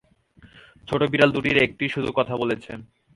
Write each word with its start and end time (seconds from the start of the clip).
ছোট 0.87 1.01
বিড়াল 1.11 1.29
দুটির 1.33 1.57
একটি 1.57 1.85
শুধু 1.89 2.09
কথা 2.17 2.33
বলছে। 2.41 2.71